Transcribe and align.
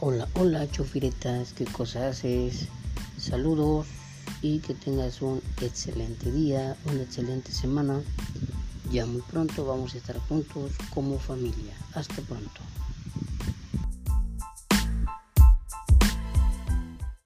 Hola, 0.00 0.28
hola, 0.34 0.70
chofiretas, 0.70 1.54
¿qué 1.54 1.64
cosa 1.64 2.06
haces? 2.06 2.68
Saludos 3.18 3.88
y 4.42 4.60
que 4.60 4.72
tengas 4.72 5.20
un 5.22 5.42
excelente 5.60 6.30
día, 6.30 6.76
una 6.84 7.02
excelente 7.02 7.50
semana. 7.50 8.00
Ya 8.92 9.06
muy 9.06 9.22
pronto 9.22 9.66
vamos 9.66 9.94
a 9.94 9.98
estar 9.98 10.16
juntos 10.20 10.70
como 10.94 11.18
familia. 11.18 11.74
Hasta 11.94 12.22
pronto. 12.22 12.60